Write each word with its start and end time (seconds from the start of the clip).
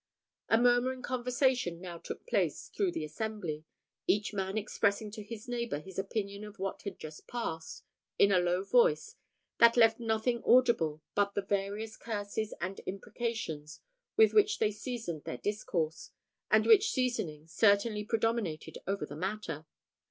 A 0.49 0.57
murmuring 0.57 1.03
conversation 1.03 1.79
now 1.79 1.99
took 1.99 2.25
place 2.25 2.69
through 2.69 2.91
the 2.91 3.05
assembly, 3.05 3.65
each 4.07 4.33
man 4.33 4.57
expressing 4.57 5.11
to 5.11 5.21
his 5.21 5.47
neighbour 5.47 5.77
his 5.77 5.99
opinion 5.99 6.43
of 6.43 6.57
what 6.57 6.81
had 6.81 6.97
just 6.97 7.27
passed, 7.27 7.83
in 8.17 8.31
a 8.31 8.39
low 8.39 8.63
voice, 8.63 9.15
that 9.59 9.77
left 9.77 9.99
nothing 9.99 10.41
audible 10.43 11.03
but 11.13 11.35
the 11.35 11.43
various 11.43 11.97
curses 11.97 12.51
and 12.59 12.79
imprecations 12.87 13.79
with 14.17 14.33
which 14.33 14.57
they 14.57 14.71
seasoned 14.71 15.23
their 15.25 15.37
discourse, 15.37 16.09
and 16.49 16.65
which 16.65 16.89
seasoning 16.89 17.45
certainly 17.45 18.03
predominated 18.03 18.79
over 18.87 19.05
the 19.05 19.15
matter. 19.15 19.67